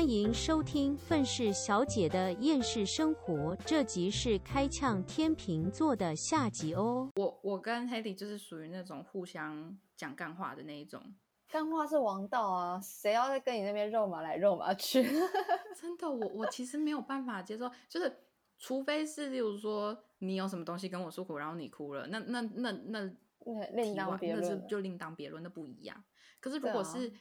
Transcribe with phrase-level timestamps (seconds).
[0.00, 7.10] 欢迎收听《愤世小姐的厌世生活》，这集是开呛天秤座的下集哦。
[7.16, 11.14] 我我跟 Hedy 就是属于那种互相讲干话的那一种，
[11.50, 15.02] 干话是王道啊，谁要再跟你那边肉麻来肉麻去？
[15.78, 18.10] 真的，我我其实没有办法接受，就是
[18.56, 23.02] 除非是例如说你有什么东西跟我诉苦，然后你哭了，那那那那
[23.44, 24.66] 那另当别那是论。
[24.66, 26.02] 就另当别论，那不一样。
[26.40, 27.12] 可是如果是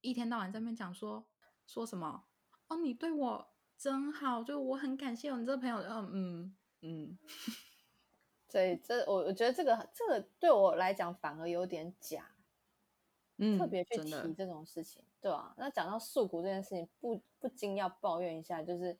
[0.00, 1.24] 一天到晚在那边讲说
[1.66, 2.24] 说什么
[2.68, 3.46] 哦，你对我
[3.76, 7.18] 真好，就我很感谢有你这个朋友，嗯嗯嗯，
[8.48, 12.34] 所以，这我我觉得这个这个对我来讲反而有点假，
[13.38, 18.98] 嗯特别去提这种事情，对啊，那讲到诉苦这件事情，不不禁要抱怨一下，就是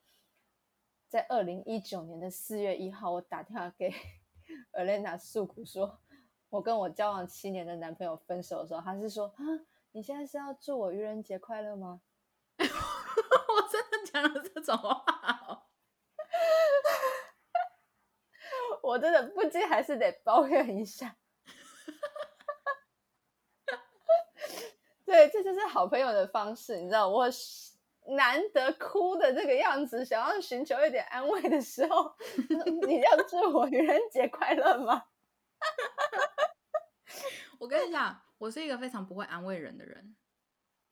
[1.08, 3.92] 在二零一九年的四月一号，我打电话给
[4.72, 6.00] Elena 诉苦说，
[6.50, 9.44] 我跟我交往七年的男朋友分手的时候，他是说啊，
[9.92, 12.00] 你现在是要祝我愚人节快乐吗？
[13.54, 15.04] 我真的讲了这种话
[15.46, 15.62] 哦、
[18.82, 21.16] 我真的不禁还是得抱怨一下。
[25.04, 27.72] 对，这就是好朋友的方式，你知道，我是
[28.16, 32.16] 难得哭的这个样子，想要寻求一点安慰的时候，
[32.86, 35.04] 你要祝我愚人节快乐吗？
[37.60, 40.16] 我跟你讲，我是一个非常不会安慰人的人。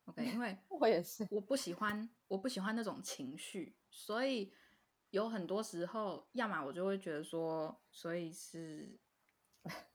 [0.06, 4.52] OK，因为 我也是，我不喜欢，我不喜欢那种情绪，所以
[5.10, 8.98] 有很多时候，要么我就会觉得说，所以是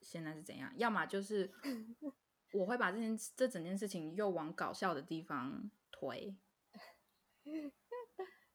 [0.02, 1.52] 现在是怎样，要么就是
[2.54, 6.36] 我会把这件这整件事情又往搞笑的地方推。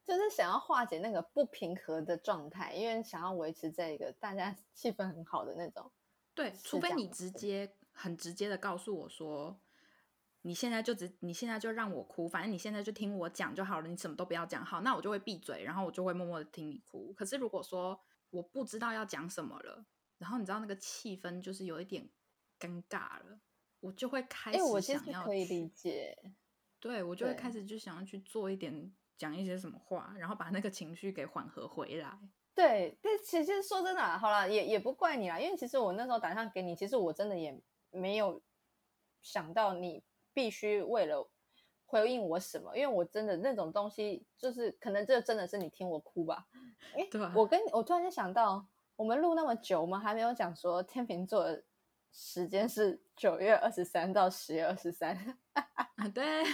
[0.04, 5.90] 就是想要化解那个不平和的状态，因为想要维持这一个大家气氛很好的那种。
[6.34, 9.60] 对，除非你直接很直接的告诉我说，
[10.42, 17.12] 你现在就只你现在就让我哭，反正你现在就听我讲就好了，你什么都不要讲，好，那我就会闭嘴，然后我就会默默的听你哭。
[17.14, 17.98] 可是如果说
[18.30, 19.84] 我不知道要讲什么了，
[20.18, 22.08] 然后你知道那个气氛就是有一点
[22.58, 23.40] 尴尬了，
[23.80, 26.16] 我就会开哎、始我其想要实可以理解，
[26.80, 32.18] 对我就会开始就想要去做一点讲一些什么话，然后把那个情绪给缓和回来。
[32.54, 38.42] 对，但其实说真的啊，好了，也也不怪你啦，因为其实我那时候打电话给你，其实我真的也没有
[39.22, 40.02] 想到你
[40.34, 41.28] 必须为了
[41.86, 46.46] 回应我什么，因为我真的那种东西，就是可能这真的是你听我哭吧。
[46.96, 48.66] 哎，对啊我跟我突然间想到，
[48.96, 51.64] 我们录那么久，我们还没有讲说天秤座的
[52.10, 55.16] 时间是九月二十三到十月二十三，
[55.54, 56.42] 啊，对，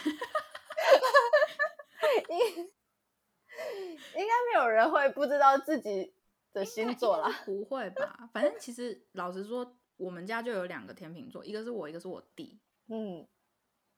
[4.15, 6.15] 应该没有人会不知道自己
[6.53, 7.29] 的星座啦。
[7.45, 8.29] 不会吧？
[8.33, 12.61] 反正其实老实说，我们家就有两个天秤座，一个是我，一个是我弟。
[12.89, 13.27] 嗯，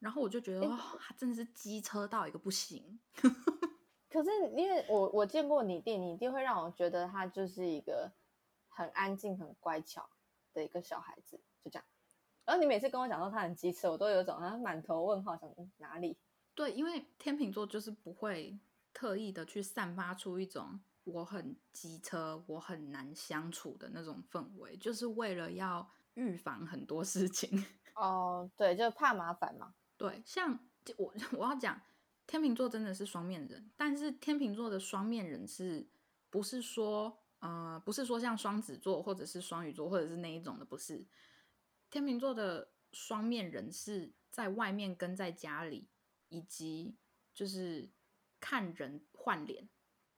[0.00, 2.98] 然后我就觉得，哇、他真的是机车到一个不行。
[4.10, 8.10] 可是因为我我见过你弟，你弟会让我觉得他就是一个
[8.68, 10.08] 很安静、很乖巧
[10.52, 11.84] 的一个小孩子，就这样。
[12.44, 16.16] 然后你每次跟我讲说他很机车，我都有种啊满头问号，想嗯哪里？
[16.54, 18.58] 对，因为天秤座就是不会
[18.92, 27.64] 特意的去散发出一种我很机车、我很难相处的那种氛围，就是为了要预防很多事情。
[27.94, 29.72] 哦，对，就怕麻烦嘛。
[30.00, 30.58] 对，像
[30.96, 31.78] 我 我要讲，
[32.26, 35.86] 天秤座真的是双面人，但是天秤座的双面人是
[36.30, 41.04] 不是说呃不是说像双子座或者是双鱼座或者是那一种的，不是。
[41.90, 45.86] 天秤座的双面人是在外面跟在家里，
[46.30, 46.94] 以及
[47.34, 47.86] 就是
[48.40, 49.68] 看人换脸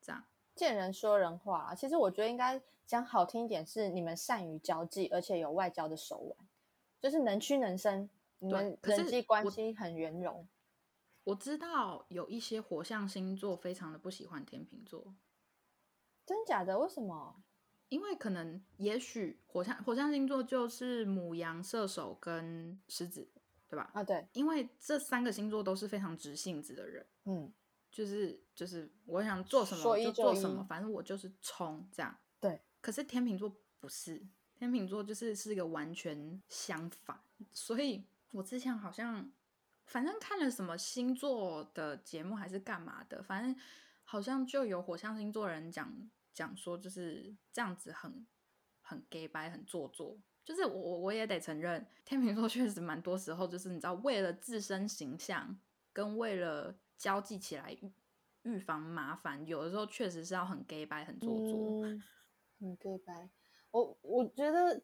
[0.01, 0.25] 这样。
[0.55, 6.37] 见人说人话啊，其实我觉得应该讲好听一点，是你们善于交际，而且有外交的手腕，
[7.01, 8.09] 就是能屈能伸，
[8.51, 10.47] 们可是人际关系很圆融。
[11.25, 15.15] 我知道有一些火象星座非常的不喜欢天秤座，
[16.27, 16.79] 真假的？
[16.79, 17.43] 为什么？
[17.89, 23.31] 因为可能也许火象火象星座就是母羊、射手跟狮子，
[23.69, 23.91] 对吧？
[23.93, 27.53] 啊，对，因为这三个星座都是非常直性子的人，嗯，
[27.91, 32.19] 就是就是我想做什么就做什么，反正我就是冲这样。
[32.41, 32.61] 对。
[32.81, 37.21] 可是天秤座不是，天秤座就是是一个完全相反，
[37.53, 38.03] 所以
[38.33, 39.31] 我之前好像
[39.87, 43.57] 反正看了什么星座的节目还是干嘛的，反正
[44.05, 48.27] 好像就有火象星座人讲讲说就是这样子很
[48.81, 50.19] 很 gay 白很做作。
[50.45, 55.57] 就是我我也得承认，天秤座确实蛮多时候就是你知道，为了自身形象
[55.93, 57.93] 跟为了交际起来预
[58.43, 61.83] 预防麻烦，有的时候确实是要很 gay 白很做作。
[62.59, 63.31] 很 gay 白。
[63.71, 64.83] 我我觉得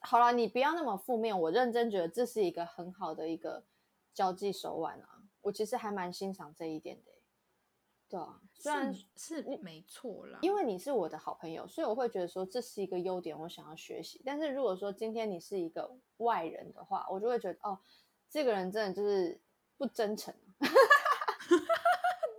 [0.00, 1.38] 好了，你不要那么负面。
[1.38, 3.64] 我认真觉得这是一个很好的一个
[4.12, 5.08] 交际手腕啊。
[5.42, 7.18] 我我其实还蛮欣赏这一点的欸。
[8.06, 14.20] 对啊，虽然是是没错啦，因为你是我的好朋友，所以我会觉得说这是一个优点，我想要学习。
[14.26, 17.78] 但是如果说今天你是一个外人的话，我就会觉得哦，
[18.28, 19.40] 这个人真的就是
[19.78, 20.34] 不真诚。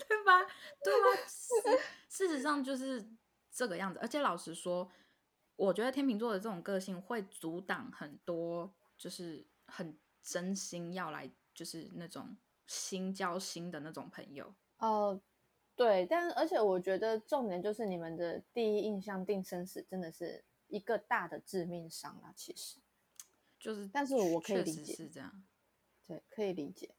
[0.07, 0.45] 对吧？
[0.83, 1.07] 对吧？
[1.27, 1.53] 事
[2.07, 3.03] 事实上就是
[3.51, 3.99] 这个样子。
[3.99, 4.87] 而且老实说，
[5.59, 14.55] 我觉得天秤座的这种个性会阻挡很多，就是很真心要来，就是那种心交心的那种朋友。
[14.77, 15.19] 哦，
[15.75, 22.33] 对，但而且我觉得重点就是你们的第一印象定生死，真的是一个大的致命伤啦。
[22.37, 22.79] 其实，
[23.59, 25.43] 就是，但是我可以理解是这样。
[26.07, 26.95] 对，可以理解。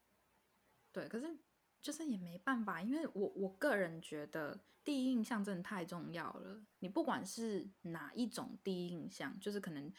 [0.93, 1.39] 对，可是
[1.81, 4.61] 就是也没办法，因为我我个人觉得
[4.91, 6.61] 第一印象真的太重要了。
[6.81, 9.93] 你不管是哪一种第一印象，就是可能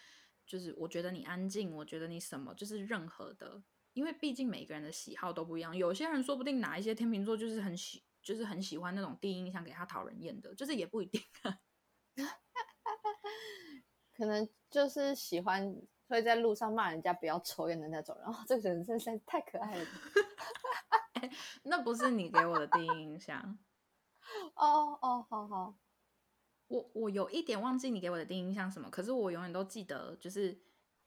[0.46, 5.74] 就是我觉得你安静，我觉得你什么，就是任何的，因为毕竟每个人的喜好都不一样。
[5.78, 11.58] 有些人说不定哪一些天秤座就是很喜，就是很喜欢那种第一印象给他讨人厌的，就是也不一定啊。
[14.14, 15.74] 可能就是喜欢
[16.10, 19.86] 会在路上骂人家不要抽烟的那种然后，这个人真是太可爱了。
[21.64, 23.58] 那不是你给我的第一印象。
[24.56, 25.76] 哦哦，好好。
[26.68, 30.58] 我我有一点忘记你给我的第一印象什么，可是我永远都记得，就是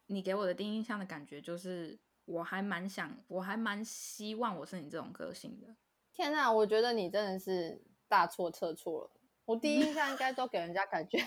[0.07, 5.75] 你给我的第一印象的感觉，就是我还蛮想，我还蛮希望我是你这种个性的。
[6.13, 9.11] 天哪，我觉得你真的是大错特错了。
[9.47, 11.19] 我第一印象应该都给人家感觉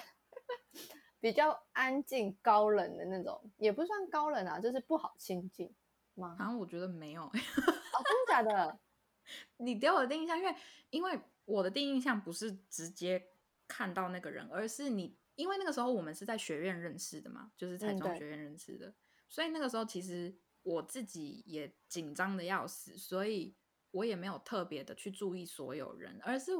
[1.19, 5.73] 比较安静、高冷的那种，也不算高冷啊，就是不好亲近
[6.13, 6.35] 吗？
[6.37, 8.79] 好像我觉得没有，哦，真的假的？
[9.57, 10.55] 你给我的第一印象，因为
[10.91, 13.29] 因为我的第一印象不是直接
[13.69, 18.93] 看到那个人，而是你，因为那个时候我们是在学院认识的嘛，就是彩妆学院认识的，
[19.29, 23.55] 所以那个时候其实我自己也紧张的要死，所以
[23.91, 26.51] 我也没有特别的去注意所有人，而是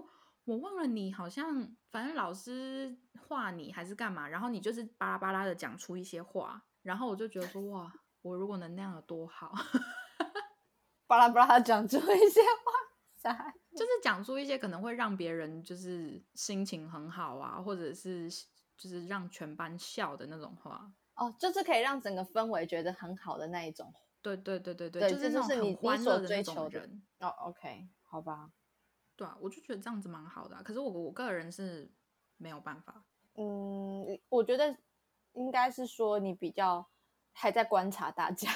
[0.46, 2.98] 我忘了你好像反正老师
[3.28, 9.54] 画你还是干嘛，然后你就是巴拉巴拉的讲出一些话，然后我就觉得说哇，我如果能那样有多好。
[11.08, 12.72] 巴拉巴拉讲出一些话，
[13.18, 13.54] 啥？
[13.72, 18.30] 就是讲出一些可能会让别人就是心情很好啊，或者是
[18.78, 20.92] 就是让全班笑的那种话。
[21.16, 23.92] 哦，就是可以让整个氛围觉得很好的那一种。
[24.22, 27.02] 对对对对对，对就是那种这就是你很欢你所乐的那种追求的人。
[27.20, 28.52] 哦，OK，好吧。
[29.16, 31.92] 对啊，我就觉得这样子蛮好的啊、可是我我个人是
[32.38, 33.04] 没有办法。
[33.34, 34.78] 嗯，我觉得
[35.34, 36.88] 应该是说你比较
[37.32, 38.52] 还在观察大家。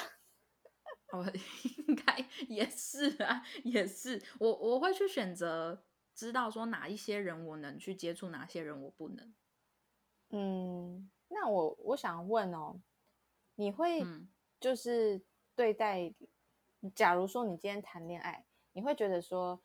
[1.12, 1.24] 哦，
[1.86, 4.20] 应该也是啊，也是。
[4.40, 9.34] 我我会去选择知道说哪一些人我能去接触，哪些人我不能。
[10.30, 12.80] 嗯，那我我想问哦，
[13.56, 14.28] 你会嗯
[14.58, 15.22] 就是
[15.54, 16.14] 对待，
[16.94, 19.62] 假如说你今天谈恋爱，你会觉得说，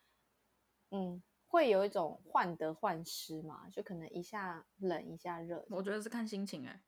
[0.91, 3.69] 嗯，会有一种患得患失嘛？
[3.69, 6.83] 就可能一下冷一下热，我觉得是看心情哎、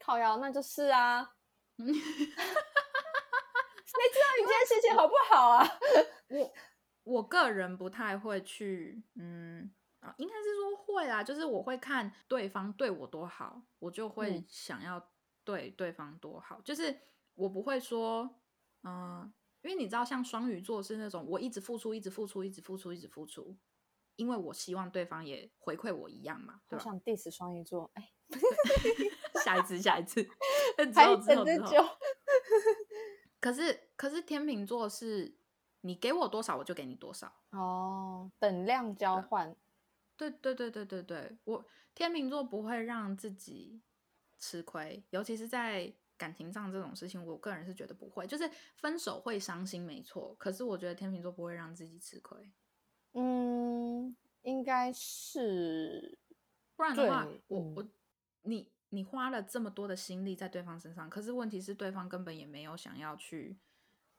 [0.00, 1.36] 靠腰，那就是啊。
[4.70, 5.68] 谁知道你今天心情好不好啊？
[6.30, 6.52] 我
[7.04, 9.70] 我个人不太会去，嗯
[10.00, 15.10] 啊，应该是说会啦，就是我会看对方对我多好，我就会嗯想要
[15.44, 17.00] 对对方多好，就是
[17.34, 18.36] 我不会说，
[18.84, 23.56] 嗯、因为你知道，像双鱼座是那种我一直付出，一直付出，一直付出，一直付出，
[24.16, 26.84] 因为我希望对方也回馈我一样嘛，对吧？
[26.84, 28.12] 我想 diss 双鱼座，哎，
[29.44, 31.84] 下一次，下一次，之还后之后之后等着久。
[33.40, 35.34] 可是可是天秤座是
[35.80, 37.32] 你给我多少，我就给你多少。
[37.50, 39.56] 哦，等量交换，
[40.16, 43.80] 对对对对对对，我天秤座不会让自己
[44.38, 48.26] 吃亏，尤其是在感情上这种事情，我个人是觉得不会。
[48.26, 52.52] 就是分手会伤心，没错，可是我觉得天秤座不会让自己吃亏，
[53.14, 56.18] 嗯，应该是
[56.76, 57.88] 不然的话对，我嗯我
[58.42, 63.58] 你你花了这么多的心力在对方身上，可是问题是对方根本也没有想要去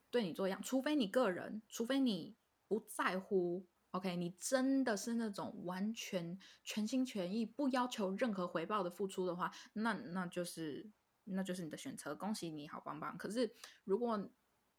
[0.10, 2.36] 对你做样，除非你个人，除非你
[2.68, 3.68] 不在乎。
[3.92, 10.90] OK，你真的是那种完全全心全意、不要求任何回报的付出的话，那那就是
[11.26, 13.18] 那就是你的选择，恭喜你好棒棒。
[13.18, 14.30] 可是如果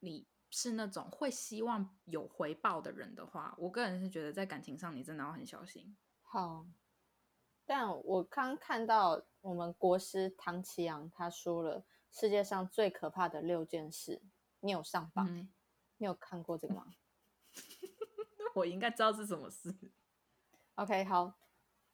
[0.00, 5.94] 你是那种会希望有回报的人的话，我个人是觉得在感情上你真的要很小心。
[6.22, 6.66] 好。
[7.74, 14.20] 但我刚看到我们国师唐奇阳他说了世界上最可怕的六件事，
[14.60, 15.50] 你有上榜、欸嗯
[15.96, 16.84] 你有看过这个吗
[18.54, 19.74] 我应该知道是什么事。
[20.74, 21.32] ？OK，好，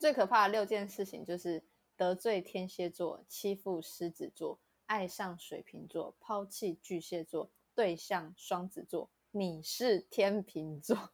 [0.00, 11.12] 最可怕的六件事情就是得罪天蝎座、欺负狮子座、爱上水瓶座、抛弃巨蟹座、对象双子座、你是天秤座。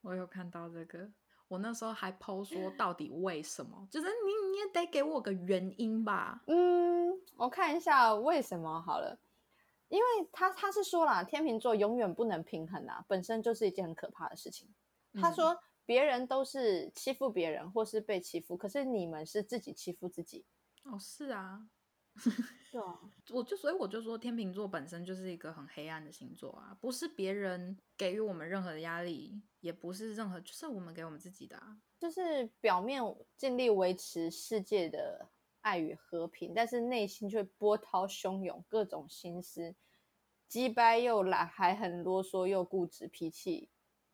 [0.00, 1.12] 我有看到这个，
[1.50, 6.40] 我那时候还剖说到底为什么，就是你你也得给我个原因吧。
[6.46, 9.18] 嗯，我看一下为什么好了，
[9.88, 14.68] 因为他他是说啦，天秤座永远不能平衡啊，本身就是一件很可怕的事情。
[15.14, 20.44] 他嗯说别人都是欺负别人或是被欺负，可是你们是自己欺负自己。
[20.84, 21.66] 哦，是啊，
[22.70, 23.00] 对啊，
[23.30, 31.80] 我就所以我就说天秤座本身就是一个很黑暗的星座啊，不是别人给予我们任何的压力，也不是任何，就是我们给我们自己的啊。
[31.98, 33.02] 就是表面
[33.36, 35.28] 尽力维持世界的
[35.60, 39.74] 爱与和平，但是内心却波涛汹涌，各种心思，
[40.48, 43.68] 鸡掰又懒，还很啰嗦又固执，脾气，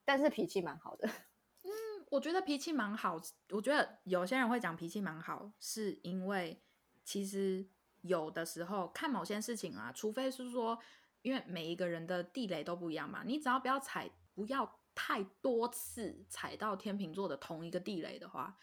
[0.05, 1.07] 但是脾气蛮好的。
[1.09, 1.71] 嗯
[2.09, 3.21] 我觉得脾气蛮好，
[3.51, 6.63] 我觉得有些人会讲脾气蛮好，是因为
[7.05, 7.67] 其实
[8.07, 10.79] 有的时候看某些事情啊，除非是说，
[11.23, 18.57] 因为每一个人的地雷都不一样嘛，你只要不要踩，不要太多次踩到天秤座的同一个地雷的话，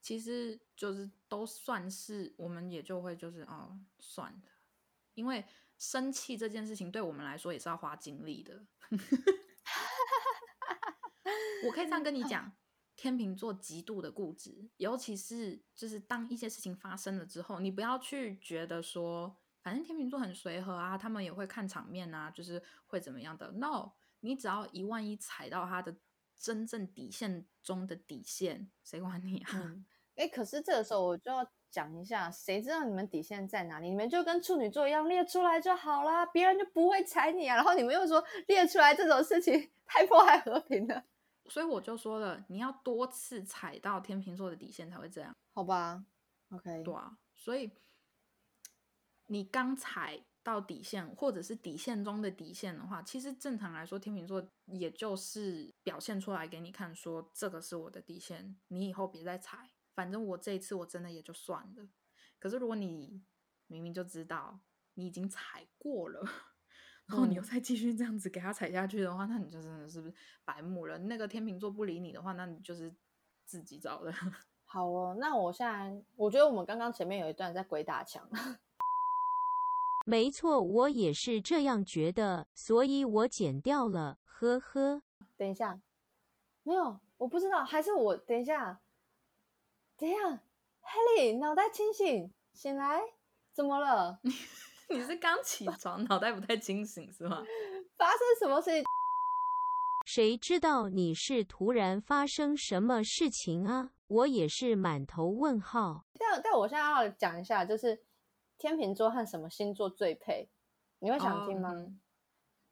[0.00, 4.42] 其实就是都算是我们也就会就是哦算了，
[5.14, 5.44] 因为
[5.78, 8.66] 生气这件事情对我们来说也是要花精力的。
[11.64, 12.52] 我可以这样跟你讲，
[12.96, 23.52] 天秤座极度的固执，尤其是就是当一些事情发生了之后，你不要去觉得说，反正天秤座很随和啊，他们也会看场面啊，就是会怎么样的。
[23.52, 25.94] No，你只要一万一踩到他的
[26.38, 29.50] 真正底线中的底线，谁管你啊？
[29.54, 29.84] 嗯，
[30.14, 33.90] 哎，可是这个时候我就要讲一下，谁知道你们底线在哪里？
[33.90, 37.56] 你们就跟处女座一样列出来就好啦，别人就不会踩你啊。
[37.56, 41.04] 然后你们又说列出来这种事情 太迫害和平了，
[41.48, 45.34] 所以我就说了，你要多次踩到天秤座的底线才会这样。
[45.52, 46.04] 好吧
[46.50, 47.70] ？OK，对啊，所以
[49.26, 59.70] 你刚踩到底线，或者是底线中的底线的话，其实正常来说，天秤座也就是表现出来给你看，说这个是我的底线，你以后别再踩。
[59.94, 61.88] 反正我这一次我真的也就算了。
[62.38, 63.24] 可是如果你
[63.66, 64.60] 明明就知道
[64.94, 66.22] 你已经踩过了，
[67.06, 70.98] 然后你又嗯再继续这样子给他踩下去的话，那你就真的是不是白目了？
[70.98, 72.92] 那个天秤座不理你的话，那你就是
[73.44, 74.12] 自己找的。
[74.64, 75.16] 好哦。
[75.20, 78.28] 那我现在我觉得我们刚刚前面有一段在鬼打墙，
[80.04, 85.02] 没错，我也是这样觉得，所以我剪掉了，呵呵。
[85.36, 85.80] 等一下，
[86.64, 88.80] 没有，我不知道，还是我等一下，
[89.96, 90.42] 等一下
[90.82, 93.00] ，Helly 脑袋清醒，醒来，
[93.52, 94.20] 怎么了？
[94.88, 97.42] 你是刚起床，脑袋不太清醒是吗？
[97.96, 98.84] 发生什么事情？
[100.06, 103.90] 谁知道你是突然发生什么事情啊？
[104.06, 106.04] 我也是满头问号。
[106.18, 108.04] 但但我现在要讲一下，就是
[108.56, 110.48] 天秤座和什么星座最配？
[111.00, 112.00] 你会想听吗、哦嗯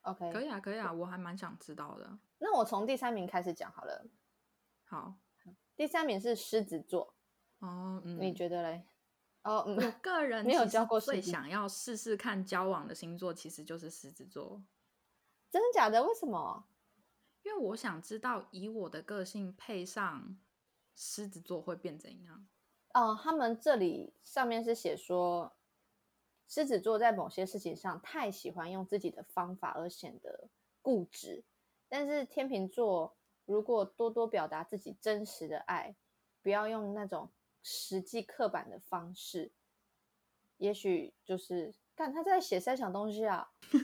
[0.02, 2.18] o k 可以啊，可以啊，我还蛮想知道的。
[2.38, 4.06] 那我从第三名开始讲好了。
[4.84, 5.14] 好，
[5.74, 7.14] 第三名是狮子座，
[7.60, 8.84] 哦，嗯，你觉得嘞？
[9.44, 14.62] 哦，我嗯，个 人没有交过狮子想要试试看交往的星座，其实就是狮子座，
[15.50, 16.02] 真的假的？
[16.02, 16.66] 为什么？
[17.42, 20.38] 因为我想知道以我的个性配上
[20.96, 22.46] 狮子座会变怎样。
[22.94, 25.54] 哦，他们这里上面是写说，
[26.48, 30.48] 狮子座在某些事情上太喜欢用自己的方法而显得
[30.80, 31.44] 固执，
[31.86, 35.94] 但是天秤座如果多多表达自己真实的爱，
[36.40, 37.30] 不要用那种
[37.64, 39.50] 实际刻板的方式，
[40.58, 43.50] 也许就是看他在写三小东西啊。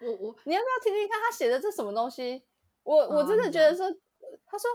[0.00, 2.44] 我我你要不要听听看他写的这什么东西？
[2.82, 3.88] 我我真的觉得说，
[4.46, 4.68] 他说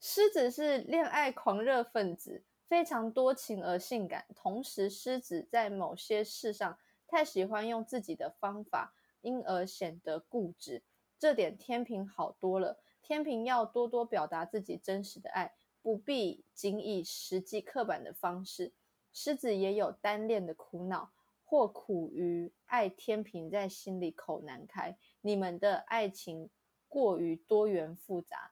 [0.00, 10.82] 狮子是恋爱狂热分子，非常多情而性感，同时狮子在某些事上太喜欢用自己的方法，因而显得固执。
[11.18, 18.72] 这点天平好多了，天平要多多表达自己真实的爱，不必仅以实际刻板的方式。
[19.12, 21.12] 狮子也有单恋的苦恼，
[21.44, 24.98] 或苦于爱天平在心里口难开。
[25.20, 26.50] 你们的爱情
[26.88, 28.50] 过于多元复杂，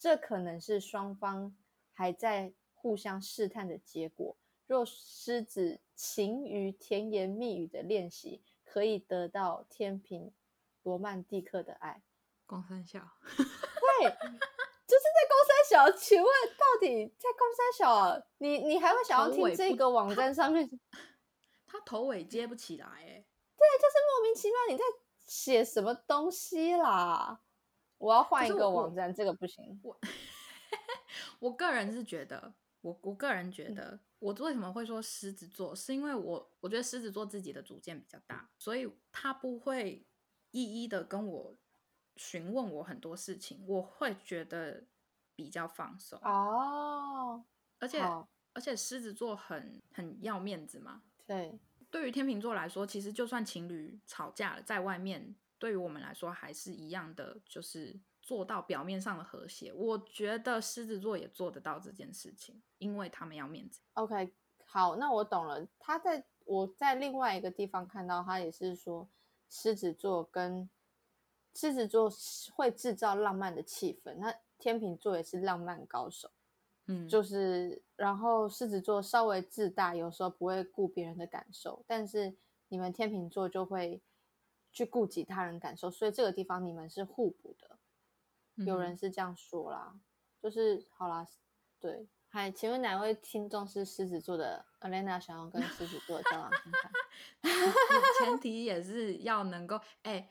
[0.00, 1.56] 这可能是双方
[1.92, 4.36] 还在互相试探的结果。
[4.66, 10.32] 若狮子勤于甜言蜜语的练习，可以得到天平
[10.82, 12.02] 罗曼蒂克的爱。
[12.44, 13.08] 光三笑，
[14.10, 15.90] 就是在公三小。
[15.98, 16.28] 请问
[16.58, 18.22] 到底在公三小啊？
[18.38, 20.68] 你你还会想要听这个网站上面？
[21.66, 23.24] 他头尾接不起来哎。
[23.56, 24.82] 对就是莫名其妙你在
[25.26, 27.40] 写什么东西啦？
[27.98, 29.80] 我要换一个网站，这个不行。
[29.82, 29.98] 我
[31.38, 40.04] 我个人是觉得，我我个人觉嗯得，我为什么会说狮子座，是因为我我觉得狮子座自己的主见比较大，所以他不会
[40.50, 41.54] 一一的跟我
[42.16, 44.84] 询问我很多事情，我会觉得
[45.34, 46.18] 比较放松。
[46.22, 47.44] 哦，
[47.78, 48.00] 而且
[48.52, 51.02] 而且狮子座很很要面子嘛。
[51.26, 51.58] 对，
[51.90, 59.72] 对于天秤座来说，其实就算情侣吵架了，在外面对于我们来说还是一样的，就是做到表面上的和谐。
[59.72, 63.80] 我觉得狮子座也做得到这件事情，因为他们要面子。
[63.94, 64.32] OK，
[64.66, 65.66] 好，那我懂了。
[65.78, 69.08] 他在我在另外一个地方看到，他也是说
[69.48, 70.68] 狮子座跟
[71.54, 76.30] 狮子座是会制造浪漫的气氛，那天秤座也是浪漫高手，
[76.86, 82.34] 嗯，就是然后狮子座稍微自大，有时候不会顾别人的感受，但是
[82.68, 84.00] 你们天秤座就会
[84.72, 87.78] 去顾及他人感受，所以这个地方你们是互补的。
[88.66, 89.98] 有人嗯是这样说啦，
[90.40, 91.26] 就是好啦，
[91.80, 92.06] 对。
[92.28, 96.92] 嗨，请问哪位听众是狮子座的？Alena 想要跟狮子座交往看看，
[98.24, 100.30] 前提也是要能够哎、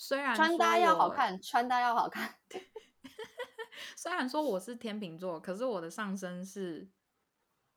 [0.00, 2.36] 虽然穿搭要好看，穿搭要好看。
[3.96, 6.88] 虽然说我是天秤座，可是我的上身是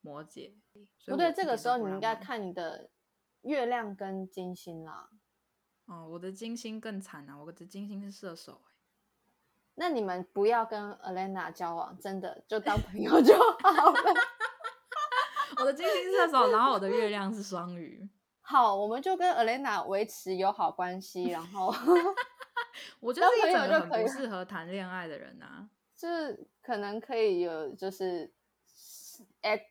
[0.01, 0.53] 摩羯。
[0.99, 2.91] 所以不对，这个时候你应该看你的
[3.41, 5.09] 月亮跟金星啦。
[5.85, 7.35] 哦，我的金星更惨啊！
[7.35, 8.71] 我的金星是射手、欸，
[9.73, 13.99] 那你们不要跟 Elena 交往，真的就当朋友就好了。
[15.57, 18.07] 我的金星是射手，然后我的月亮是双鱼。
[18.51, 21.73] 好，我们就跟 Elena 维持友好关系，然后
[22.99, 25.69] 我就是一整个很不适合谈恋爱的人啊。
[25.95, 28.29] 就 是可能可以有就是
[29.41, 29.63] S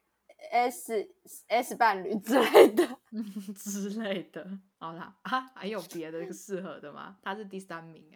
[0.51, 1.15] S
[1.49, 2.89] S 伴侣之类的。
[3.55, 4.47] 之类的。
[4.79, 7.19] 好啦，啊，还有别的适合的吗？
[7.23, 8.11] 他是第三名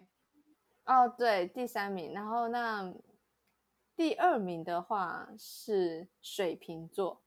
[0.83, 2.91] 哎、哦，对，第三名，然后那
[3.95, 7.21] 第二名的话是水瓶座，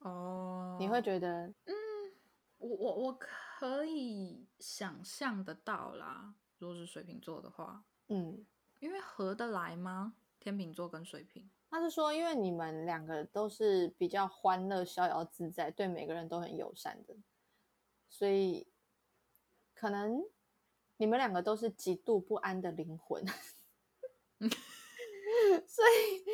[0.00, 1.50] 哦你会觉得
[2.64, 6.34] 我我我可以想象得到啦。
[6.58, 8.46] 如果是水瓶座的话，嗯，
[8.80, 10.14] 因为合得来吗？
[10.40, 17.14] 天秤座跟水瓶，他是说，因为你们两个都是比较欢乐、逍遥自在，对每个人都很友善的，
[18.08, 18.66] 所以
[19.74, 20.24] 可能
[20.96, 23.24] 你们两个都是极度不安的灵魂，
[25.66, 26.24] 所以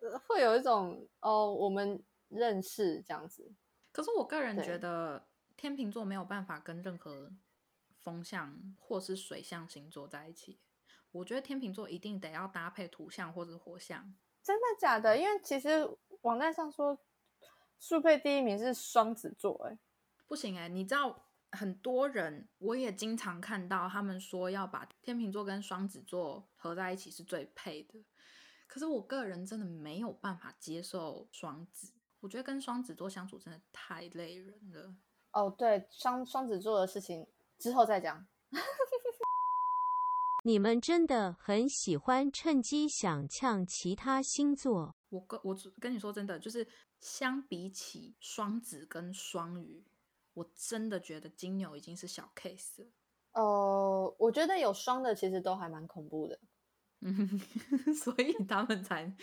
[0.00, 3.52] 呃会有一种哦，我们认识这样子。
[3.92, 5.26] 可是我个人觉得
[5.62, 7.32] 天秤座没有办法跟任何
[8.00, 10.58] 风象或是水象星座在一起。
[11.12, 14.12] 我觉得天秤座一定得要搭配土象或者火象。
[14.42, 15.16] 真的假的？
[15.16, 15.88] 因为其实
[16.22, 16.98] 网站上说，
[17.78, 19.78] 速配第一名是双子座，哎，
[20.26, 28.04] 不行哎、你知道很多人，我也经常看到他们说要把天秤座跟双子座合在一起是最配的。
[28.66, 34.96] 可是我个人真的没有办法接受双子，我觉得跟双子座相处真的太累人了。
[35.32, 37.26] 哦，对，双双子座的事情
[37.58, 38.26] 之后再讲。
[40.44, 44.96] 你们真的很喜欢趁机想呛其他星座。
[45.10, 46.66] 我跟我跟你说真的，就是
[46.98, 49.84] 相比起双子跟双鱼，
[50.34, 52.88] 我真的觉得金牛已经是小 case 了。
[53.34, 56.38] 呃，我觉得有双的其实都还蛮恐怖的。
[57.00, 57.40] 嗯，
[57.94, 59.14] 所以他们才，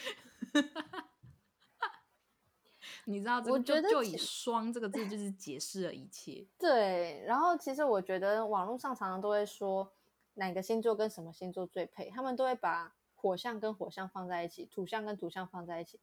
[3.09, 6.47] 你知道这我觉得就以“觉得其双”这个字就是解释了一切。
[6.57, 9.91] 对，然后其实我觉得网络上常常都会说
[10.35, 15.99] 哪个星座跟什么星座最配，他们都会把火象跟火象放在一起，土象跟土象放在一起，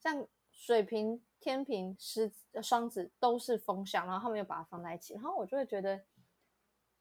[0.00, 6.02] 像水瓶、天平、狮子、呃双子都是风象，然后他们又把它放在一起，然后我就会觉得，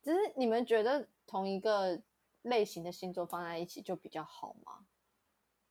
[0.03, 1.99] 只是你们觉得同一个
[2.43, 4.85] 类型的星座放在一起就比较好吗？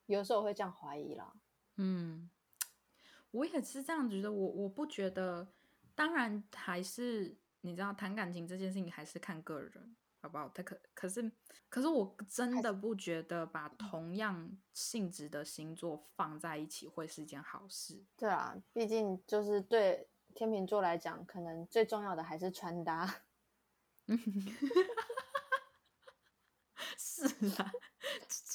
[0.07, 1.33] 有时候我会这样怀疑啦。
[1.75, 2.29] 嗯，
[3.31, 4.31] 我也是这样觉得。
[4.31, 5.47] 我我不觉得，
[5.95, 10.47] 当然还是你知道，谈感情这件事情还是看个人，好不好？
[10.49, 11.31] 他可可是
[11.69, 18.05] 可是我真的不觉得把同样性质的星座放在一起会是一件好事。
[18.15, 23.21] 对啊，毕竟就是对天秤座来讲，可能最重要的还是穿搭。
[26.97, 27.25] 是
[27.57, 27.71] 啊，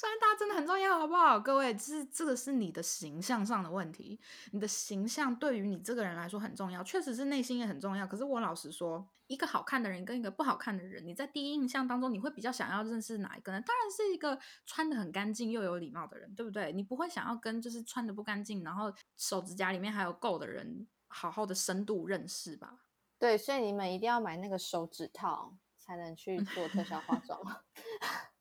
[0.03, 1.39] 穿搭真的很重要，好不好？
[1.39, 4.19] 各位，这这个是你的形象上的问题，
[4.51, 8.05] 你的形象对于你这个人来说很重要，确实是内心也很重要。
[8.05, 13.61] 可是我老实说，一个好看的人跟一个不好看的人，你在第一印象当中，你会比较想要认识哪一个呢？
[13.61, 16.73] 当然是一个穿的很干净又有礼貌的人，对不对？
[16.73, 22.79] 你不会想要跟就是穿的不干净，然后手指甲里面还有垢的人好好的深度认识吧。
[23.17, 27.39] 对，所以你们一定要买那个手指套，才能去做特效化妆。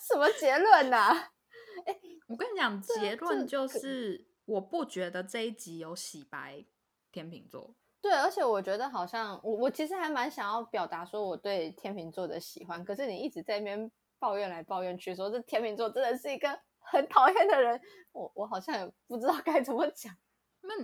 [0.00, 1.30] 什么结论呐、
[2.28, 6.64] 我跟你讲，这结论就是我不觉得这一集有洗白
[7.10, 7.74] 天秤座。
[8.00, 17.80] 对，而且我觉得好像我我其实还蛮想要表达说我对天秤座的喜欢，可是你一直在那边抱怨来抱怨去，说这天秤座真的是一个很讨厌的人，
[18.12, 20.16] 我我好像也不知道该怎么讲。
[20.60, 20.74] 那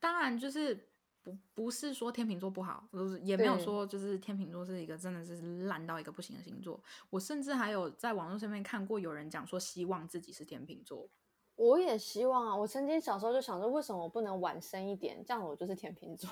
[0.00, 0.88] 当然就是
[1.24, 6.78] 不不是说天秤座不好，就是也没有说就是天秤座是一个真的是烂到一个不行的星座。
[7.08, 11.08] 我甚至还有在网络上面看过有人讲说希望自己是天秤座。
[11.56, 16.28] 我也希望啊，我曾经小时候就想说，为什么我不能晚生一点，这样我就是天秤座。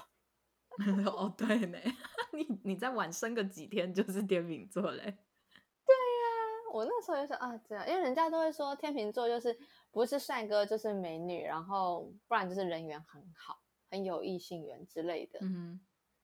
[1.07, 1.78] 哦，对呢，
[2.33, 5.02] 你你再晚生个几天就是天秤座嘞。
[5.02, 9.57] 对 呀我那时候就说啊，这样，因为人家都会说天秤座就是
[9.90, 13.61] 不是帅哥就是美女，然后不然就是人缘很好，
[13.92, 15.38] 很有异性缘之类的。
[15.42, 15.81] 嗯哼，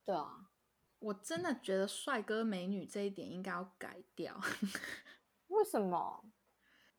[0.07, 0.49] 对啊，
[1.01, 4.41] 我真的觉得帅哥美女这一点应该要改掉。
[5.49, 6.33] 为什么？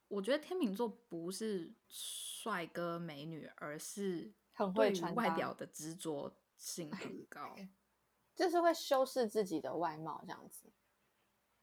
[0.07, 7.55] 我觉得天秤座不是帅哥美女，而是很会穿外表的执着性很高。
[8.35, 10.71] 就是会修饰自己的外貌这样子。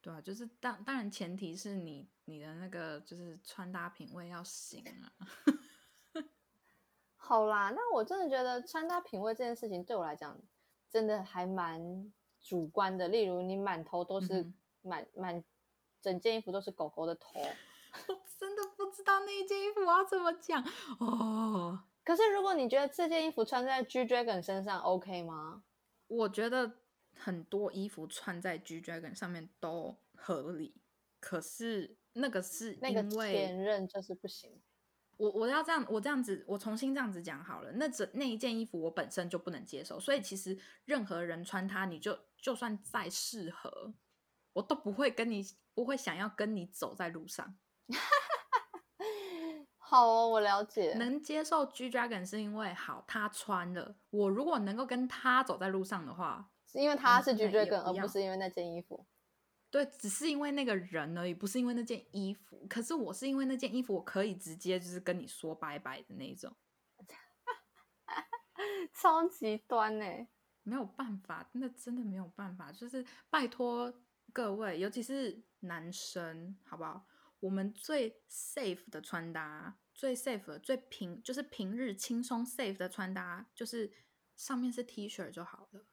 [0.00, 5.12] 对啊，就是当当然前提是你你的那个就是穿搭品味要行啊。
[7.26, 10.40] 好啦，那我真的觉得穿搭品味这件事情对我来讲，
[10.88, 13.08] 真的还蛮主观的。
[13.08, 15.44] 例如，你满头都是嗯满满
[16.00, 17.40] 整件衣服都是狗狗的头，
[18.06, 20.64] 我真的不知道那一件衣服我要怎么讲
[21.00, 21.80] 哦。
[22.04, 25.64] 可是如果你觉得这件衣服穿在 G Dragon 身上 OK 吗？
[26.06, 26.70] 我觉得
[27.16, 30.80] 很多衣服穿在 G Dragon 上面都合理，
[31.18, 34.62] 可是那个是那个前任就是不行。
[35.16, 37.72] 我我要这样，我这样子，我重新这样子讲好了。
[37.72, 43.94] 那这那一件衣服我本身就不能接受，所以其实任何人穿它，你就就算再适合，
[44.52, 47.56] 我都不会跟你不会想要跟你走在路上。
[49.78, 50.94] 好哦，我了解。
[50.94, 59.06] 能接受 G Dragon 是因为好他穿了，我如果能够跟他走在路上的话，是因为他是嗯 G Dragon，而不是因为那件衣服。
[59.76, 62.66] 对，只是因为那个人而已，不是因为那件衣服。
[62.66, 66.56] 可是我是因为那件衣服，我可以直接就是跟你说拜拜的那一种。
[68.94, 70.06] 超极端呢、
[70.62, 72.72] 没有办法，那真的没有办法。
[72.72, 73.92] 就是拜托
[74.32, 77.06] 各位，尤其是男生，好不好？
[77.40, 83.92] 我们最 safe 的穿搭，最 safe 的、最平，就是平日轻松 safe 的穿搭，就是
[84.36, 85.84] 上面是 T 恤就好了，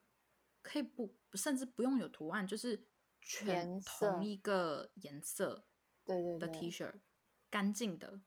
[0.62, 2.88] 可以不，甚至不用有图案，就是
[3.26, 5.66] 全同一个颜色
[6.06, 6.94] 对对的 T 恤，
[7.50, 8.22] 干净的，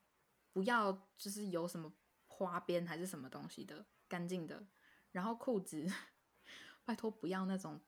[0.52, 1.92] 不要就是有什么
[2.26, 4.66] 花边还是什么东西的，干净的。
[5.12, 5.86] 然后裤子，
[6.84, 7.80] 拜托不要那种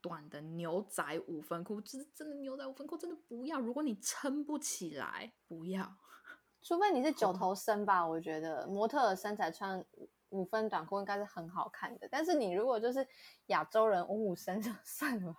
[0.00, 3.60] 短的牛仔五分裤，就是真的牛仔五分裤真的不要。
[3.60, 5.96] 如果你撑不起来，不要。
[6.62, 12.08] 除非你是九头身吧，我觉得模特的身材穿五五分短裤应该是很好看的。
[12.08, 13.06] 但是你如果就是
[13.46, 15.36] 亚洲人五五身就算了。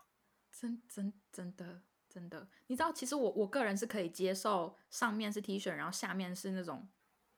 [0.64, 6.88] 真真真的真的，你知道，其实我我个人是可以接受上面是 T 恤，然后下面是那种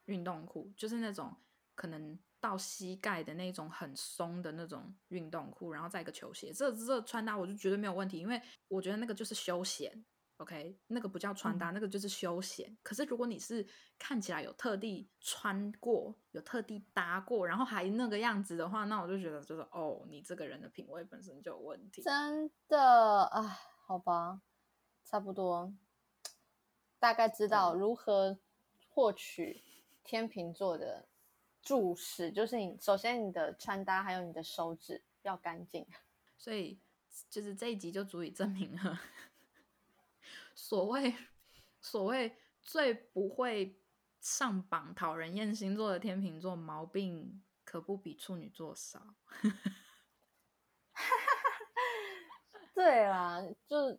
[0.06, 1.36] 运动裤，就是那种
[1.74, 10.06] 可能到膝盖的那种很松的那种运动裤，然后再一个球鞋，这这穿搭我就绝对没有问题，因为我觉得那个就是休闲。
[10.38, 12.76] OK，那个不叫穿搭，那个就是休闲。
[12.84, 13.66] 可是如果你是
[13.98, 22.02] 看起来有特地穿过、有特地搭过，然后还那个样子的话，那我就觉得就是哦，你这个人的品味本身就有问题。
[22.02, 24.42] 真的，啊，好吧，
[25.06, 25.74] 差不多，
[27.00, 28.38] 大概知道如何
[28.90, 29.64] 获取
[30.04, 31.08] 天秤座的
[31.62, 35.88] 注视，就是你首先你的穿搭还有你的手指要干净。
[36.38, 36.78] 所以
[37.30, 39.00] 就是这一集就足以证明了，
[40.56, 41.14] 所谓
[41.80, 43.80] 所谓最不会
[44.20, 49.14] 上榜讨人厌星座的天秤座，毛病可不比处女座少。
[52.74, 53.94] 对啦，就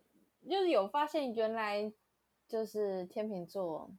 [0.49, 1.91] 就是有发现，原来
[2.47, 3.91] 就是天秤座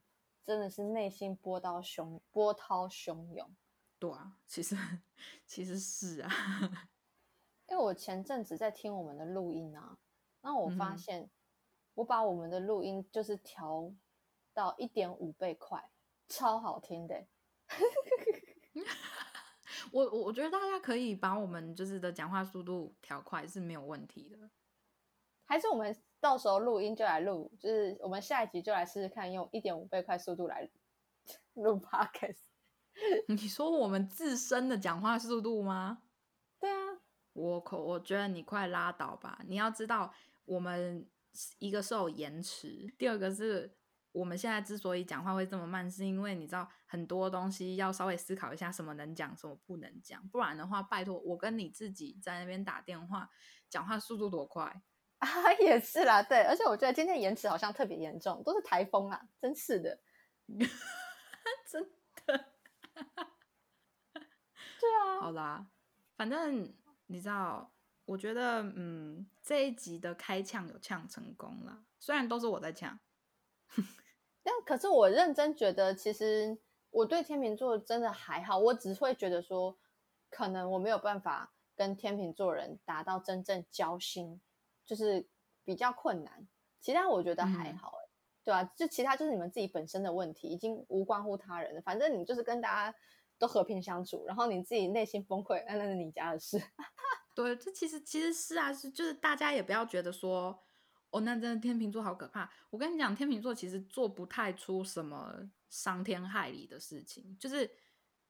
[0.45, 3.55] 真的是内心波涛汹波涛汹涌。
[3.97, 4.77] 对啊，其实
[5.45, 6.29] 其实是啊，
[7.67, 9.97] 因为我前阵子在听我们的录音啊，
[10.41, 11.29] 然后我发现
[11.99, 13.93] 我把我们的录音就是调
[14.53, 15.91] 到一点五倍快，
[16.29, 17.27] 超好听的欸。
[19.91, 24.49] 我我我觉得大家可以把我们就是的讲话速度调快是没有问题的。
[25.43, 30.69] 还是我们到时候录音就来录，就是我们下一集就来试试看，用一点五倍快速度来
[31.55, 32.45] 录 podcast。
[33.27, 36.01] 你说我们自身的讲话速度吗？
[36.61, 37.01] 对啊，
[37.33, 39.41] 我可我觉得你快拉倒吧！
[39.47, 40.13] 你要知道，
[40.45, 41.05] 我们
[41.59, 43.75] 一个是有延迟，第二个是
[44.11, 53.29] 我们现在之所以讲话会这么慢，是因为你知道很多东西要稍微思考一下，什么能讲，什么不能讲，不然的话，拜托我跟你自己在那边打电话，
[53.69, 54.81] 讲话速度多快
[55.19, 55.53] 啊！
[55.59, 59.99] 也是啦，对，而且我觉得今天延迟好像特别严重，都是台风啊，真是的，
[61.67, 61.83] 真
[62.25, 62.45] 的。
[64.79, 65.67] 对啊，好啦，
[66.15, 66.73] 反正
[67.07, 67.71] 你知道，
[68.09, 72.99] 我觉得嗯，这一集的开呛有呛成功了，虽然都是我在呛。
[74.41, 76.57] 但可是我认真觉得，其实
[76.89, 79.77] 我对天秤座真的还好，我只会觉得说，
[80.31, 84.41] 可能我没有办法跟天秤座人达到真正交心，
[84.87, 85.27] 就是
[85.63, 86.47] 比较困难。
[86.79, 88.09] 其他我觉得还好，哎，
[88.43, 88.63] 对吧？
[88.75, 91.81] 就其他就是你们自己本身的问题，已经无关乎他人了。
[91.81, 92.97] 反正你就是跟大家
[93.37, 96.59] 都和平相处，然后你自己内心崩溃，那那是你家的事。
[97.33, 100.63] 对，这其实其实是啊，是就是大家也不要觉得说。
[101.11, 102.47] 哦，那真的天秤座好可怕！
[102.69, 107.67] 我跟你讲，天秤座其实做不太出什么伤天害理的事情，就是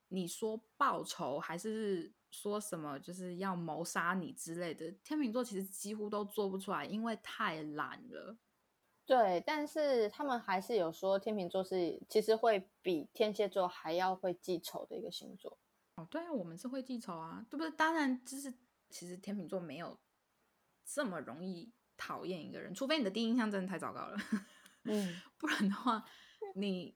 [0.08, 8.38] 你说报仇还是说什么就是要谋杀你之类的，天秤座其实几乎都做不出来，因为太懒了。
[9.06, 15.58] 对，但是他们还是有说天秤座是其实会比天蝎座还要会记仇的一个星座。
[15.96, 17.70] 哦，对啊，我们是会记仇啊，对不对？
[17.72, 18.54] 当然，就是
[18.90, 20.00] 其实天秤座没有
[20.86, 21.74] 这么容易。
[22.02, 24.18] 讨厌一个人，除非你的第一印象真的太糟糕了，
[24.88, 26.06] 嗯，不然的话，
[26.56, 26.96] 你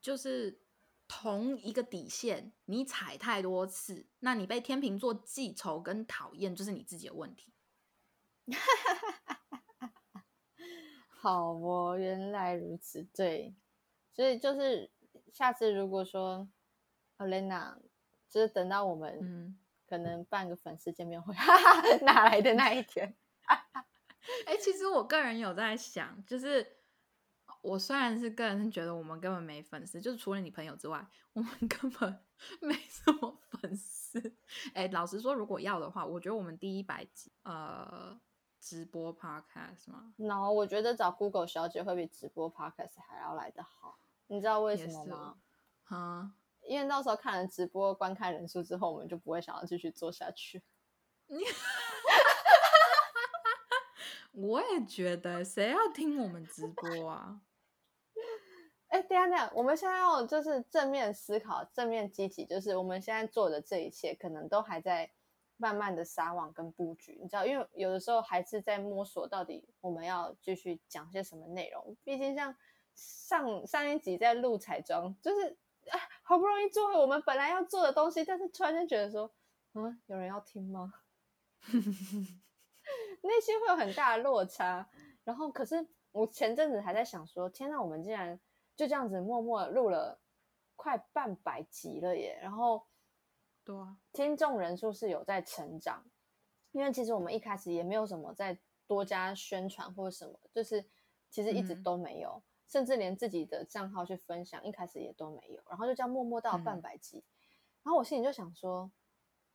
[0.00, 0.62] 就是
[1.08, 7.52] 同一个底线，你踩太多次，那你被天秤座记仇跟讨厌，就是你自己的问题。
[11.08, 13.56] 好哦，原来如此，对，
[14.12, 14.88] 所以就是
[15.32, 16.48] 下次如果说
[17.16, 17.80] Alena，
[18.30, 21.34] 就是等到我们嗯，可能办个粉丝见面会，
[22.04, 23.16] 哪来的那一天？
[24.46, 26.66] 哎，其实我个人有在想，就是
[27.62, 32.24] 我虽然是个人觉得我们根本没粉丝，就是除了你朋友之外，我们根本
[32.60, 34.36] 没什么粉丝。
[34.74, 38.20] 哎，老实说，如果要的话，我觉得我们第一百集呃
[38.60, 43.98] 直播 podcast 吗？no，我觉得找 Google 小姐会比直播 podcast 还要来得好。
[44.26, 45.38] 你知道为什么吗？
[45.84, 46.32] 啊，
[46.68, 50.62] 因为到时候看了直播观看人数之后，我们就不会想要继续做下去。
[54.32, 57.40] 我也觉得，谁要听我们直播啊？
[58.88, 65.10] 哎，等下等下，我们现在要就是正面思考，正面积极，就是我们现在做的这一切，可能都还在
[65.56, 71.96] 慢慢的撒网跟布局，你知道，因为有的时候还是在摸索到底我们要继续讲些什么内容。
[72.04, 72.54] 毕竟像
[72.94, 75.56] 上上一集在录彩妆，就是
[75.90, 79.32] 哎，好不容易做回我们本来要做的东西，但是突然间觉得说，
[79.72, 80.92] 嗯，有人要听吗？
[83.22, 84.86] 内心会有很大的落差，
[85.24, 88.38] 然后可是我前阵子还在想说，天呐，我们竟然
[88.76, 90.20] 就这样子默默录了
[90.76, 92.38] 快半百集了耶！
[92.42, 92.86] 然后，
[93.64, 96.04] 对啊，听众人数是有在成长，
[96.72, 100.84] 因为其实我们一开始也没有什么在多加宣传或者什么，就是
[101.30, 107.24] 其实一直都没有，甚至连自己的账号去分享，一开始也都没有，然后就这样默默到半百集，
[107.82, 108.92] 然后我心里就想说，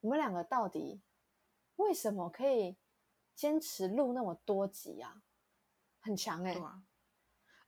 [0.02, 1.02] 我们两个到底
[1.78, 2.76] 为什么可以？
[3.36, 5.23] 坚持录那么多集啊，
[5.99, 6.54] 很强哎！
[6.54, 6.84] 对啊，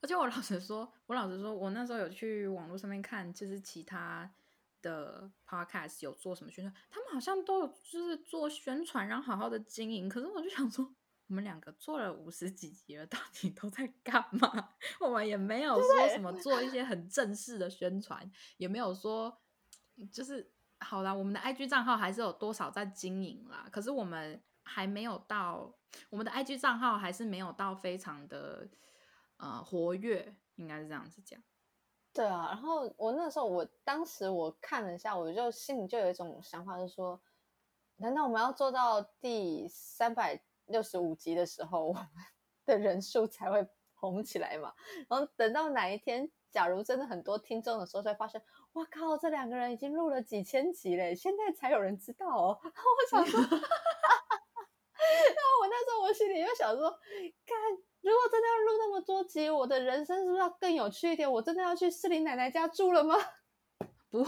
[0.00, 4.32] 而且我老实说，我老实说，我那时候有去网络上面看，就是其他
[4.80, 10.08] 的 podcast 有做什么宣传，他们好像都有就是做宣传，然后好好的经营。
[10.08, 10.94] 可是我就想说，
[11.28, 14.74] 我们两个做了五十几集了，到底都在干嘛？
[15.00, 19.36] 我们也没有说什么做一些很正式的宣传，也没有说
[20.12, 23.68] 就是好啦，我们的 IG 账号还是有多少在经营啦。
[23.70, 24.42] 可是我们。
[24.68, 25.72] 还没有到
[26.10, 28.68] 我们的 IG 账号，还是没有到非常的
[29.36, 31.40] 呃活跃，应该是这样子讲。
[32.12, 37.22] 对啊，然后我那时候，我当时我看了一下，我就心里就有一种想法，就是说，
[37.98, 42.06] 难道我们要做到第三百六十五集的时候，我们
[42.66, 44.72] 的人数才会红起来嘛？
[45.08, 52.58] 然后等到哪一天，假如真的很多听众的时候，才发现，哇靠，这两个人已经录了几千集嘞，现在才有人知道哦。
[52.62, 52.70] 我
[53.10, 53.40] 想说。
[54.98, 57.56] 然后我那时候我心里就想说，看
[58.00, 61.30] 如果真的要录那么多集，我的人生是不是要更有趣一点？
[61.30, 63.14] 我真的要去四林奶奶家住了吗？
[64.10, 64.24] 不要，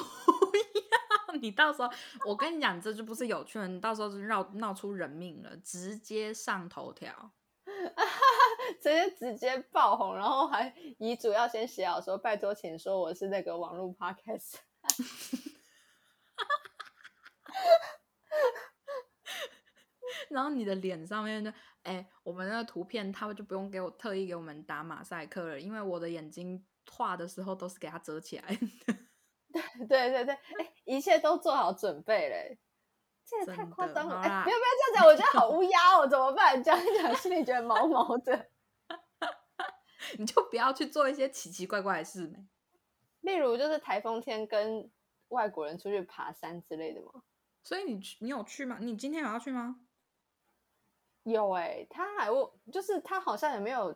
[1.41, 1.91] 你到时候
[2.27, 7.33] 我跟你讲，这就不是有趣了，你到时候就闹闹出人命了，直接上头条，
[8.81, 14.57] 直接直接爆红，然后还遗嘱要先写好，说拜托，请说我是那个网络 podcast。
[20.31, 21.51] 然后你的脸上面就，
[21.83, 28.95] 哎、我们那个图片他们就不用给我特意给我们打马赛克了，因为我的眼睛画的时候都是给它遮起来的。
[29.89, 32.59] 对对对，哎，一切都做好准备嘞。
[33.25, 34.21] 这也太夸张了！
[34.21, 36.63] 哎，不要不要这样讲，我觉得好乌 鸦哦，怎么办？
[36.65, 38.49] 这样一讲心里觉得毛毛的。
[40.19, 42.49] 你就不要去做一些奇奇怪怪的事没。
[43.21, 44.91] 例如就是台风天跟
[45.29, 47.23] 外国人出去爬山之类的吗？
[47.63, 48.79] 所以你去你有去吗？
[48.81, 49.81] 你今天有要去吗？
[51.25, 53.95] 有哎、他还问，就是他好像也没有，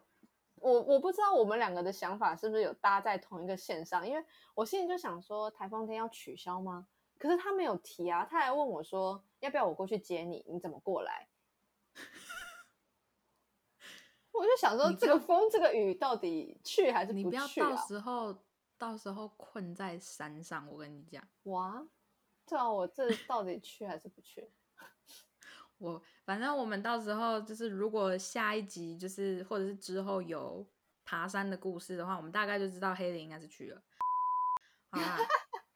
[0.62, 6.86] 我我不知道我们两个的想法是不是有搭在同一个线上，因为我心里就想说台风天要取消吗？
[7.18, 11.28] 可是他没有提啊，他还问我说要不要我过去接你，你怎么过来？
[14.32, 17.76] 我就想说这个风这个雨到底去还是你不要到？
[17.76, 18.38] 时候
[18.78, 21.22] 到时候困在山上，我跟你讲。
[21.44, 21.86] 哇，
[22.46, 24.50] 对啊，我这到底去还是不去？
[25.82, 30.64] 我反正我们到时候就是，如果下一集就是或者是之后有
[31.04, 33.82] 爬山的故事的话，我们大概就知道黑林应该是去了。
[34.90, 35.18] 好啦，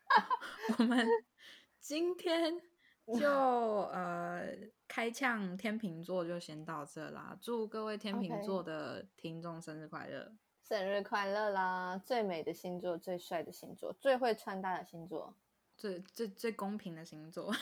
[0.79, 1.07] 我们
[1.81, 2.55] 今天
[3.19, 4.47] 就呃
[4.87, 10.33] 开呛天秤座就先到这啦，祝各位天秤座的听众生日快乐！
[10.69, 11.97] 生日快乐啦！
[12.05, 15.33] 最美的星座，最帅的星座，最会穿搭的星座，
[15.77, 17.53] 最最最公平的星座，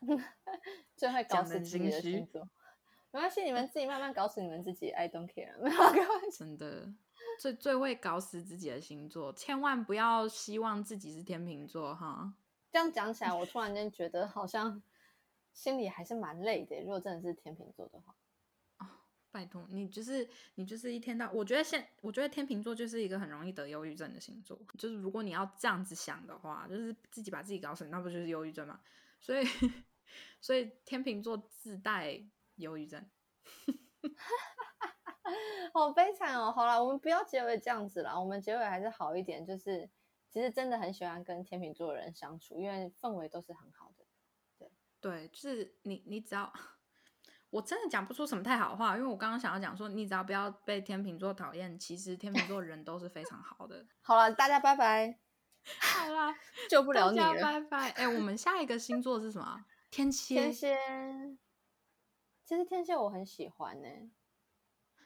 [0.96, 2.48] 最会搞死自己的星座。
[3.12, 5.56] 没关系，你们自己慢慢搞死你们自己，I don't care。
[5.60, 6.38] 没有开玩笑。
[6.38, 6.92] 真的
[7.40, 12.32] 最最会搞死自己的星座，千万不要希望自己是天秤座哈。
[12.70, 14.80] 这样讲起来，我突然间觉得好像
[15.52, 16.80] 心里还是蛮累的。
[16.82, 18.14] 如果真的是天秤座的话，
[19.32, 24.56] 拜托你，就是你就是一天到，我觉得现我觉得天秤座就是一个很容易得忧郁症的星座。
[24.78, 28.80] 就是如果你要这样子想的话，就是自己把自己搞死，那不就是忧郁症吗？
[29.20, 29.44] 所以
[30.40, 32.20] 所以天秤座自带
[32.56, 33.08] 忧郁症。
[35.72, 36.50] 好悲惨哦。
[36.50, 39.46] 好了，我们不要结尾这样子了，我们结尾还是好一点。
[39.46, 39.88] 就是
[40.28, 44.04] 其实真的很喜欢跟天秤座的人相处，因为氛围都是很好的。
[44.58, 44.68] 对
[45.00, 46.52] 对，就是你你只要，
[47.50, 53.86] 我真的讲不出什么太好的话，因为我刚刚想要讲说，你只要不要被天秤座讨厌，其实天秤座人都是非常好的。
[54.02, 55.18] 好了，大家拜拜，
[55.80, 56.34] 好啦，
[56.68, 57.42] 救不了大家你了。
[57.42, 57.90] 拜拜。
[57.90, 59.64] 哎、我们下一个星座是什么啊？
[59.90, 60.34] 天蝎。
[60.34, 60.78] 天蝎，
[62.44, 63.88] 其实天蝎我很喜欢呢、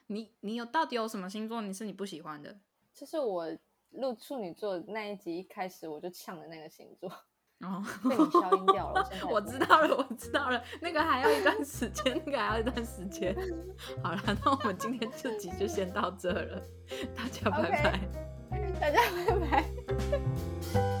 [0.07, 2.59] 你你有到底有什么星座你是你不喜欢的？
[2.93, 3.47] 就是我
[3.89, 7.09] 录处女座那一集一开始我就呛的那个星座，
[7.61, 9.09] 哦，被你消音掉了。
[9.23, 13.35] 我 我知道了，我知道了，那个还要一段时间，那个还要一段时间。
[14.03, 16.61] 好了，那我们今天这集就先到这了，
[17.15, 17.99] 大家拜拜。
[18.79, 20.94] 大家拜拜。